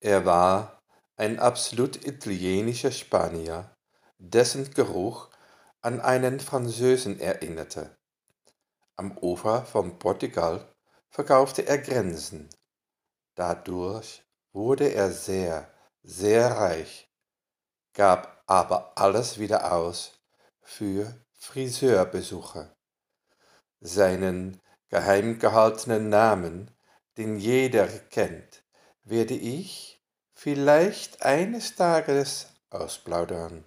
Er 0.00 0.24
war 0.24 0.82
ein 1.16 1.38
absolut 1.38 2.06
italienischer 2.06 2.90
Spanier, 2.90 3.76
dessen 4.18 4.72
Geruch 4.72 5.28
an 5.82 6.00
einen 6.00 6.40
Französen 6.40 7.20
erinnerte. 7.20 7.98
Am 8.96 9.16
Ufer 9.18 9.66
von 9.66 9.98
Portugal 9.98 10.66
verkaufte 11.10 11.66
er 11.66 11.76
Grenzen. 11.76 12.48
Dadurch 13.34 14.22
wurde 14.52 14.88
er 14.88 15.10
sehr, 15.10 15.70
sehr 16.02 16.50
reich, 16.56 17.10
gab 17.92 18.42
aber 18.46 18.92
alles 18.96 19.38
wieder 19.38 19.72
aus 19.72 20.12
für 20.62 21.14
Friseurbesuche. 21.32 22.74
Seinen 23.80 24.60
geheim 24.88 25.38
gehaltenen 25.38 26.08
Namen, 26.08 26.70
den 27.18 27.36
jeder 27.38 27.86
kennt, 27.86 28.64
werde 29.10 29.34
ich 29.34 30.00
vielleicht 30.34 31.22
eines 31.22 31.74
Tages 31.74 32.46
ausplaudern. 32.70 33.64